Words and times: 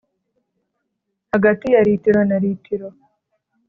Hagati 1.31 1.65
ya 1.73 1.81
litiro 1.87 2.21
na 2.29 2.37
litiro 2.43 2.87